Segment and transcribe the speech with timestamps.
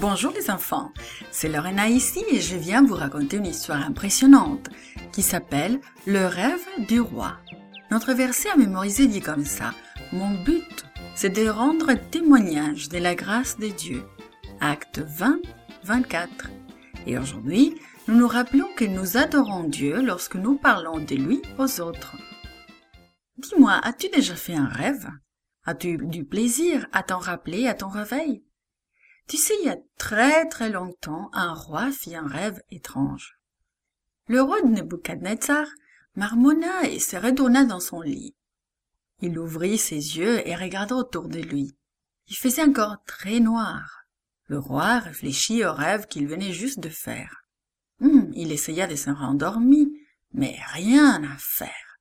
[0.00, 0.92] Bonjour les enfants,
[1.30, 4.70] c'est Lorena ici et je viens vous raconter une histoire impressionnante
[5.12, 7.36] qui s'appelle Le rêve du roi.
[7.90, 9.74] Notre verset à mémoriser dit comme ça,
[10.12, 14.02] Mon but, c'est de rendre témoignage de la grâce de Dieu.
[14.62, 15.40] Acte 20,
[15.84, 16.48] 24.
[17.06, 17.74] Et aujourd'hui,
[18.08, 22.16] nous nous rappelons que nous adorons Dieu lorsque nous parlons de lui aux autres.
[23.36, 25.10] Dis-moi, as-tu déjà fait un rêve?
[25.66, 28.42] As-tu du plaisir à t'en rappeler à ton réveil?
[29.30, 33.38] Tu sais, il y a très très longtemps, un roi fit un rêve étrange.
[34.26, 35.68] Le roi de Nebuchadnezzar
[36.16, 38.34] marmonna et se retourna dans son lit.
[39.20, 41.76] Il ouvrit ses yeux et regarda autour de lui.
[42.26, 44.00] Il faisait encore très noir.
[44.46, 47.44] Le roi réfléchit au rêve qu'il venait juste de faire.
[48.00, 49.86] Hum, il essaya de se rendormir,
[50.32, 52.00] mais rien à faire.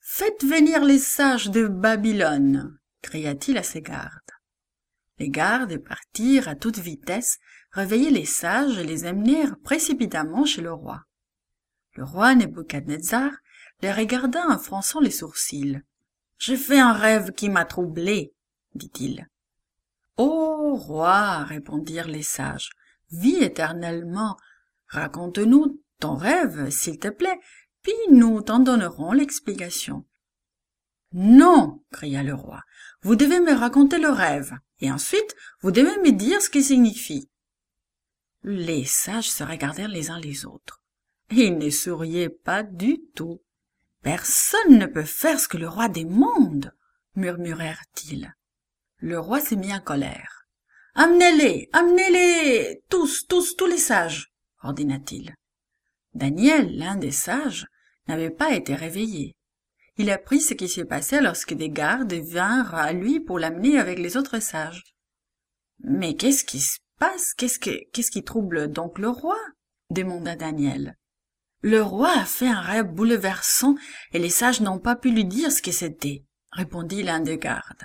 [0.00, 4.37] Faites venir les sages de Babylone, cria-t-il à ses gardes.
[5.18, 7.38] Les gardes partirent à toute vitesse,
[7.72, 11.02] réveiller les sages et les amenèrent précipitamment chez le roi.
[11.94, 13.32] Le roi Nebuchadnezzar
[13.82, 15.82] les regarda en fronçant les sourcils.
[16.38, 18.32] J'ai fait un rêve qui m'a troublé,
[18.74, 19.28] dit-il.
[20.16, 22.70] Ô roi, répondirent les sages,
[23.10, 24.36] vis éternellement.
[24.88, 27.38] Raconte-nous ton rêve, s'il te plaît,
[27.82, 30.04] puis nous t'en donnerons l'explication.
[31.12, 32.62] Non, cria le roi,
[33.02, 37.30] vous devez me raconter le rêve et ensuite vous devez me dire ce qu'il signifie.
[38.42, 40.82] Les sages se regardèrent les uns les autres.
[41.30, 43.40] Ils ne souriaient pas du tout.
[44.02, 46.72] Personne ne peut faire ce que le roi demande,
[47.16, 48.32] murmurèrent-ils.
[48.98, 50.46] Le roi s'est mis en colère.
[50.94, 55.34] Amenez-les, amenez-les, tous, tous, tous les sages, ordonna-t-il.
[56.14, 57.66] Daniel, l'un des sages,
[58.08, 59.36] n'avait pas été réveillé.
[59.98, 63.98] Il apprit ce qui s'est passé lorsque des gardes vinrent à lui pour l'amener avec
[63.98, 64.84] les autres sages.
[65.80, 67.34] Mais qu'est-ce qui se passe?
[67.34, 69.38] Qu'est-ce que qu'est-ce qui trouble donc le roi?
[69.90, 70.96] demanda Daniel.
[71.62, 73.74] Le roi a fait un rêve bouleversant
[74.12, 77.82] et les sages n'ont pas pu lui dire ce que c'était, répondit l'un des gardes.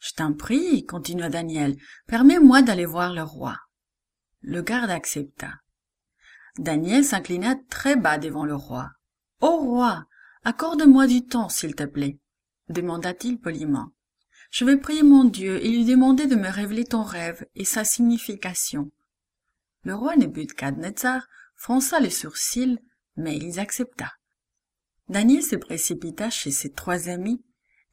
[0.00, 1.76] Je t'en prie, continua Daniel,
[2.08, 3.56] permets-moi d'aller voir le roi.
[4.40, 5.52] Le garde accepta.
[6.58, 8.90] Daniel s'inclina très bas devant le roi.
[9.40, 10.04] Ô roi,
[10.48, 12.20] Accorde-moi du temps, s'il te plaît,
[12.68, 13.90] demanda-t-il poliment.
[14.52, 17.82] Je vais prier mon Dieu et lui demander de me révéler ton rêve et sa
[17.82, 18.92] signification.
[19.82, 22.78] Le roi Nebuchadnezzar fronça les sourcils,
[23.16, 24.12] mais il accepta.
[25.08, 27.44] Daniel se précipita chez ses trois amis.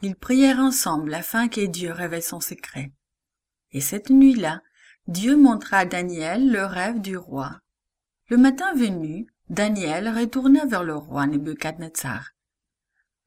[0.04, 2.94] Ils prièrent ensemble afin que Dieu révèle son secret.
[3.72, 4.62] Et cette nuit-là,
[5.08, 7.62] Dieu montra à Daniel le rêve du roi.
[8.28, 11.26] Le matin venu, Daniel retourna vers le roi.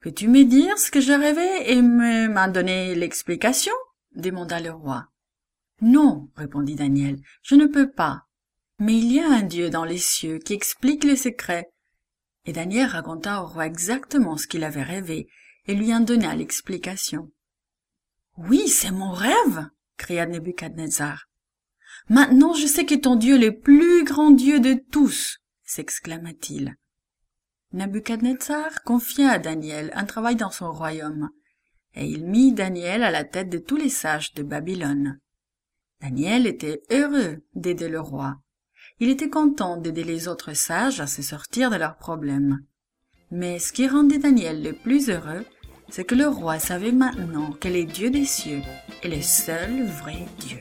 [0.00, 3.72] Peux-tu me dire ce que je rêvais et me m'en donner l'explication
[4.14, 5.08] demanda le roi.
[5.80, 8.22] Non, répondit Daniel, je ne peux pas.
[8.78, 11.70] Mais il y a un Dieu dans les cieux qui explique les secrets.
[12.44, 15.28] Et Daniel raconta au roi exactement ce qu'il avait rêvé
[15.66, 17.30] et lui en donna l'explication.
[18.36, 21.26] Oui, c'est mon rêve, cria Nebuchadnezzar.
[22.08, 26.76] Maintenant je sais que ton Dieu est le plus grand Dieu de tous, s'exclama-t-il.
[27.76, 31.28] Nebuchadnezzar confia à Daniel un travail dans son royaume,
[31.94, 35.20] et il mit Daniel à la tête de tous les sages de Babylone.
[36.00, 38.38] Daniel était heureux d'aider le roi.
[38.98, 42.64] Il était content d'aider les autres sages à se sortir de leurs problèmes.
[43.30, 45.44] Mais ce qui rendait Daniel le plus heureux,
[45.90, 48.62] c'est que le roi savait maintenant que le Dieu des cieux
[49.02, 50.60] est le seul vrai Dieu.